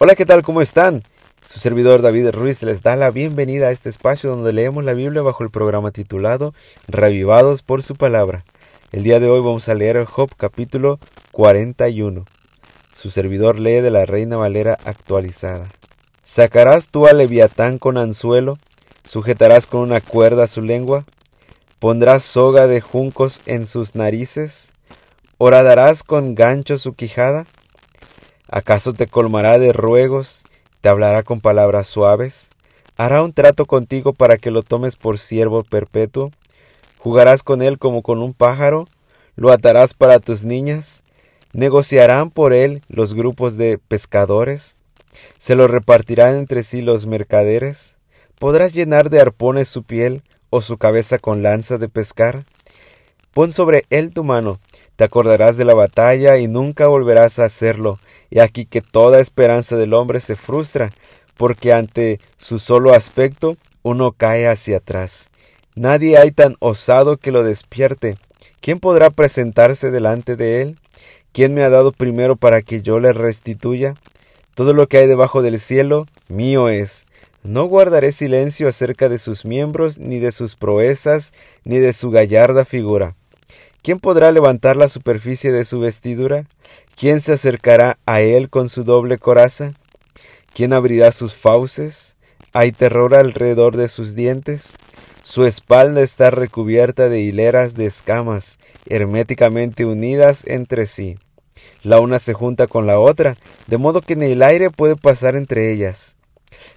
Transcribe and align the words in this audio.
Hola, 0.00 0.16
¿qué 0.16 0.26
tal? 0.26 0.42
¿Cómo 0.42 0.60
están? 0.60 1.04
Su 1.46 1.60
servidor 1.60 2.02
David 2.02 2.30
Ruiz 2.30 2.64
les 2.64 2.82
da 2.82 2.96
la 2.96 3.12
bienvenida 3.12 3.68
a 3.68 3.70
este 3.70 3.88
espacio 3.88 4.28
donde 4.28 4.52
leemos 4.52 4.84
la 4.84 4.92
Biblia 4.92 5.22
bajo 5.22 5.44
el 5.44 5.50
programa 5.50 5.92
titulado 5.92 6.52
Revivados 6.88 7.62
por 7.62 7.84
su 7.84 7.94
palabra. 7.94 8.42
El 8.90 9.04
día 9.04 9.20
de 9.20 9.28
hoy 9.28 9.38
vamos 9.38 9.68
a 9.68 9.74
leer 9.74 10.04
Job 10.04 10.30
capítulo 10.36 10.98
41. 11.30 12.24
Su 12.92 13.10
servidor 13.10 13.60
lee 13.60 13.82
de 13.82 13.92
la 13.92 14.04
Reina 14.04 14.36
Valera 14.36 14.76
actualizada. 14.84 15.68
¿Sacarás 16.24 16.88
tú 16.88 17.06
a 17.06 17.12
Leviatán 17.12 17.78
con 17.78 17.96
anzuelo? 17.96 18.58
¿Sujetarás 19.04 19.68
con 19.68 19.82
una 19.82 20.00
cuerda 20.00 20.48
su 20.48 20.60
lengua? 20.60 21.04
¿Pondrás 21.78 22.24
soga 22.24 22.66
de 22.66 22.80
juncos 22.80 23.42
en 23.46 23.64
sus 23.64 23.94
narices? 23.94 24.70
¿Horadarás 25.38 26.02
con 26.02 26.34
gancho 26.34 26.78
su 26.78 26.94
quijada? 26.94 27.46
¿Acaso 28.56 28.92
te 28.92 29.08
colmará 29.08 29.58
de 29.58 29.72
ruegos? 29.72 30.44
¿Te 30.80 30.88
hablará 30.88 31.24
con 31.24 31.40
palabras 31.40 31.88
suaves? 31.88 32.50
¿Hará 32.96 33.20
un 33.20 33.32
trato 33.32 33.66
contigo 33.66 34.12
para 34.12 34.36
que 34.36 34.52
lo 34.52 34.62
tomes 34.62 34.94
por 34.94 35.18
siervo 35.18 35.64
perpetuo? 35.64 36.30
¿Jugarás 36.98 37.42
con 37.42 37.62
él 37.62 37.80
como 37.80 38.02
con 38.02 38.22
un 38.22 38.32
pájaro? 38.32 38.86
¿Lo 39.34 39.50
atarás 39.50 39.94
para 39.94 40.20
tus 40.20 40.44
niñas? 40.44 41.02
¿Negociarán 41.52 42.30
por 42.30 42.52
él 42.52 42.80
los 42.86 43.14
grupos 43.14 43.56
de 43.56 43.78
pescadores? 43.78 44.76
¿Se 45.38 45.56
lo 45.56 45.66
repartirán 45.66 46.36
entre 46.36 46.62
sí 46.62 46.80
los 46.80 47.06
mercaderes? 47.06 47.96
¿Podrás 48.38 48.72
llenar 48.72 49.10
de 49.10 49.20
arpones 49.20 49.68
su 49.68 49.82
piel 49.82 50.22
o 50.50 50.60
su 50.60 50.78
cabeza 50.78 51.18
con 51.18 51.42
lanza 51.42 51.76
de 51.76 51.88
pescar? 51.88 52.44
Pon 53.32 53.50
sobre 53.50 53.84
él 53.90 54.14
tu 54.14 54.22
mano, 54.22 54.60
te 54.96 55.04
acordarás 55.04 55.56
de 55.56 55.64
la 55.64 55.74
batalla 55.74 56.38
y 56.38 56.48
nunca 56.48 56.86
volverás 56.86 57.38
a 57.38 57.44
hacerlo, 57.44 57.98
y 58.30 58.38
aquí 58.38 58.66
que 58.66 58.80
toda 58.80 59.20
esperanza 59.20 59.76
del 59.76 59.94
hombre 59.94 60.20
se 60.20 60.36
frustra, 60.36 60.90
porque 61.36 61.72
ante 61.72 62.20
su 62.36 62.58
solo 62.58 62.94
aspecto 62.94 63.56
uno 63.82 64.12
cae 64.12 64.48
hacia 64.48 64.78
atrás. 64.78 65.30
Nadie 65.74 66.18
hay 66.18 66.30
tan 66.30 66.56
osado 66.60 67.16
que 67.16 67.32
lo 67.32 67.42
despierte. 67.42 68.16
¿Quién 68.60 68.78
podrá 68.78 69.10
presentarse 69.10 69.90
delante 69.90 70.36
de 70.36 70.62
él? 70.62 70.78
¿Quién 71.32 71.52
me 71.52 71.64
ha 71.64 71.70
dado 71.70 71.90
primero 71.90 72.36
para 72.36 72.62
que 72.62 72.80
yo 72.80 73.00
le 73.00 73.12
restituya? 73.12 73.94
Todo 74.54 74.72
lo 74.72 74.86
que 74.86 74.98
hay 74.98 75.08
debajo 75.08 75.42
del 75.42 75.58
cielo 75.58 76.06
mío 76.28 76.68
es. 76.68 77.04
No 77.42 77.64
guardaré 77.64 78.12
silencio 78.12 78.68
acerca 78.68 79.08
de 79.08 79.18
sus 79.18 79.44
miembros, 79.44 79.98
ni 79.98 80.20
de 80.20 80.32
sus 80.32 80.54
proezas, 80.54 81.32
ni 81.64 81.78
de 81.78 81.92
su 81.92 82.10
gallarda 82.10 82.64
figura. 82.64 83.16
¿Quién 83.84 84.00
podrá 84.00 84.32
levantar 84.32 84.78
la 84.78 84.88
superficie 84.88 85.52
de 85.52 85.66
su 85.66 85.78
vestidura? 85.78 86.46
¿Quién 86.98 87.20
se 87.20 87.34
acercará 87.34 87.98
a 88.06 88.22
él 88.22 88.48
con 88.48 88.70
su 88.70 88.82
doble 88.82 89.18
coraza? 89.18 89.72
¿Quién 90.54 90.72
abrirá 90.72 91.12
sus 91.12 91.34
fauces? 91.34 92.16
¿Hay 92.54 92.72
terror 92.72 93.14
alrededor 93.14 93.76
de 93.76 93.88
sus 93.88 94.14
dientes? 94.14 94.72
Su 95.22 95.44
espalda 95.44 96.00
está 96.00 96.30
recubierta 96.30 97.10
de 97.10 97.20
hileras 97.20 97.74
de 97.74 97.84
escamas, 97.84 98.58
herméticamente 98.86 99.84
unidas 99.84 100.44
entre 100.46 100.86
sí. 100.86 101.16
La 101.82 102.00
una 102.00 102.18
se 102.18 102.32
junta 102.32 102.66
con 102.66 102.86
la 102.86 102.98
otra, 102.98 103.36
de 103.66 103.76
modo 103.76 104.00
que 104.00 104.16
ni 104.16 104.32
el 104.32 104.42
aire 104.42 104.70
puede 104.70 104.96
pasar 104.96 105.36
entre 105.36 105.70
ellas. 105.74 106.16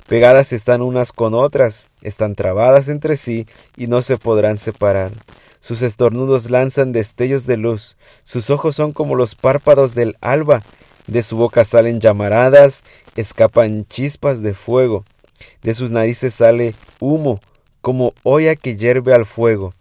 Pegadas 0.08 0.54
están 0.54 0.82
unas 0.82 1.12
con 1.12 1.34
otras, 1.34 1.90
están 2.02 2.36
trabadas 2.36 2.90
entre 2.90 3.18
sí 3.18 3.46
y 3.76 3.88
no 3.88 4.02
se 4.02 4.18
podrán 4.18 4.58
separar. 4.58 5.12
Sus 5.60 5.82
estornudos 5.82 6.50
lanzan 6.50 6.92
destellos 6.92 7.46
de 7.46 7.58
luz, 7.58 7.98
sus 8.24 8.50
ojos 8.50 8.76
son 8.76 8.94
como 8.94 9.16
los 9.16 9.36
párpados 9.36 9.96
del 9.96 10.16
alba, 10.22 10.62
de 11.08 11.24
su 11.24 11.38
boca 11.38 11.66
salen 11.66 12.00
llamaradas, 12.00 12.84
escapan 13.16 13.86
chispas 13.86 14.42
de 14.42 14.54
fuego, 14.54 15.04
de 15.64 15.74
sus 15.74 15.92
narices 15.92 16.34
sale 16.34 16.76
humo, 17.00 17.40
como 17.82 18.14
olla 18.24 18.56
que 18.56 18.76
hierve 18.76 19.14
al 19.14 19.26
fuego. 19.26 19.74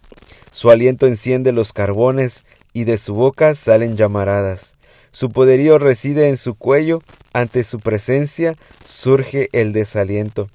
Su 0.52 0.70
aliento 0.70 1.06
enciende 1.06 1.52
los 1.52 1.72
carbones, 1.72 2.46
y 2.72 2.84
de 2.84 2.98
su 2.98 3.14
boca 3.14 3.54
salen 3.54 3.96
llamaradas. 3.96 4.75
Su 5.16 5.30
poderío 5.30 5.78
reside 5.78 6.28
en 6.28 6.36
su 6.36 6.56
cuello, 6.56 7.00
ante 7.32 7.64
su 7.64 7.80
presencia 7.80 8.54
surge 8.84 9.48
el 9.52 9.72
desaliento. 9.72 10.48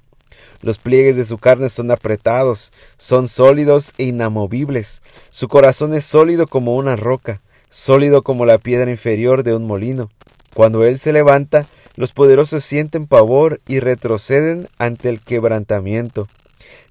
Los 0.60 0.78
pliegues 0.78 1.16
de 1.16 1.24
su 1.24 1.38
carne 1.38 1.68
son 1.68 1.90
apretados, 1.90 2.72
son 2.96 3.26
sólidos 3.26 3.92
e 3.98 4.04
inamovibles. 4.04 5.02
Su 5.30 5.48
corazón 5.48 5.94
es 5.94 6.04
sólido 6.04 6.46
como 6.46 6.76
una 6.76 6.94
roca, 6.94 7.40
sólido 7.70 8.22
como 8.22 8.46
la 8.46 8.58
piedra 8.58 8.88
inferior 8.88 9.42
de 9.42 9.52
un 9.52 9.66
molino. 9.66 10.10
Cuando 10.54 10.84
él 10.84 10.96
se 10.96 11.12
levanta, 11.12 11.66
los 11.96 12.12
poderosos 12.12 12.62
sienten 12.62 13.08
pavor 13.08 13.60
y 13.66 13.80
retroceden 13.80 14.68
ante 14.78 15.08
el 15.08 15.20
quebrantamiento. 15.20 16.28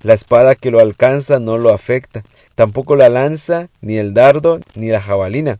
La 0.03 0.13
espada 0.13 0.55
que 0.55 0.71
lo 0.71 0.81
alcanza 0.81 1.39
no 1.39 1.57
lo 1.57 1.69
afecta, 1.69 2.23
tampoco 2.55 2.97
la 2.97 3.07
lanza, 3.07 3.69
ni 3.79 3.97
el 3.97 4.13
dardo, 4.13 4.59
ni 4.75 4.89
la 4.89 4.99
jabalina. 4.99 5.59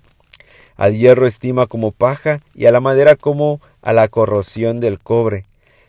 Al 0.81 0.97
hierro 0.97 1.28
estima 1.28 1.68
como 1.68 1.92
paja 1.92 2.40
y 2.56 2.66
a 2.66 2.72
la 2.72 2.80
madera 2.80 3.16
como 3.16 3.62
a 3.84 3.94
la 3.94 4.08
corrosión 4.08 4.80
del 4.80 4.97
cobre. 4.97 5.46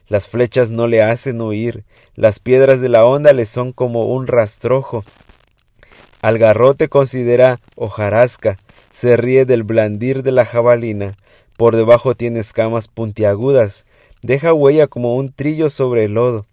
Las 0.06 0.28
flechas 0.28 0.70
no 0.70 0.86
le 0.86 1.00
hacen 1.03 1.41
huir, 1.41 1.84
las 2.14 2.41
piedras 2.41 2.82
de 2.82 2.91
la 2.91 3.06
onda 3.06 3.32
le 3.32 3.47
son 3.47 3.72
como 3.72 4.12
un 4.14 4.26
rastrojo. 4.26 5.03
Al 6.20 6.36
garrote 6.36 6.91
considera 6.91 7.58
hojarasca, 7.75 8.58
se 8.91 9.16
ríe 9.16 9.47
del 9.47 9.62
blandir 9.62 10.22
de 10.22 10.32
la 10.32 10.44
jabalina, 10.44 11.14
por 11.56 11.74
debajo 11.74 12.14
tiene 12.14 12.41
escamas 12.41 12.88
puntiagudas, 12.88 13.86
deja 14.20 14.53
huella 14.53 14.88
como 14.88 15.16
un 15.16 15.32
trillo 15.32 15.70
sobre 15.70 16.04
el 16.04 16.12
lodo, 16.12 16.44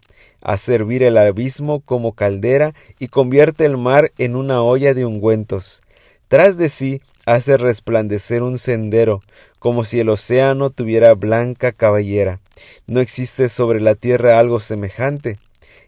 a 0.42 0.58
servir 0.58 1.04
el 1.04 1.18
abismo 1.18 1.82
como 1.82 2.14
caldera 2.14 2.74
y 3.00 3.10
convierte 3.10 3.66
el 3.66 3.76
mar 3.76 4.14
en 4.18 4.38
una 4.38 4.62
olla 4.62 4.94
de 4.94 5.06
ungüentos. 5.06 5.82
Tras 6.30 6.56
de 6.56 6.70
sí 6.70 7.02
hace 7.34 7.58
resplandecer 7.58 8.42
un 8.42 8.58
sendero, 8.58 9.22
como 9.60 9.86
si 9.86 10.00
el 10.00 10.10
océano 10.10 10.72
tuviera 10.72 11.14
blanca 11.14 11.72
cabellera. 11.72 12.40
No 12.88 13.02
existe 13.02 13.50
sobre 13.50 13.82
la 13.82 13.94
tierra 13.94 14.40
algo 14.40 14.60
semejante. 14.60 15.38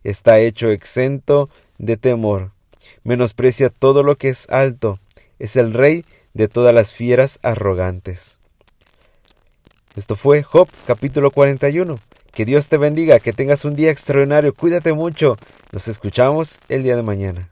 Está 0.04 0.40
hecho 0.40 0.70
exento 0.70 1.50
de 1.80 1.98
temor. 1.98 2.52
Menosprecia 3.04 3.70
todo 3.70 4.04
lo 4.04 4.18
que 4.18 4.30
es 4.30 4.50
alto. 4.50 5.00
Es 5.40 5.56
el 5.56 5.74
rey 5.74 6.06
de 6.34 6.48
todas 6.48 6.76
las 6.76 6.94
fieras 6.94 7.40
arrogantes. 7.42 8.38
Esto 9.96 10.16
fue 10.16 10.44
Job 10.44 10.70
capítulo 10.86 11.32
41. 11.32 12.00
Que 12.32 12.46
Dios 12.46 12.70
te 12.70 12.78
bendiga, 12.78 13.20
que 13.20 13.34
tengas 13.34 13.66
un 13.66 13.76
día 13.76 13.92
extraordinario, 13.92 14.54
cuídate 14.54 14.94
mucho. 14.94 15.38
Nos 15.72 15.88
escuchamos 15.88 16.60
el 16.70 16.84
día 16.84 16.96
de 16.96 17.04
mañana. 17.04 17.50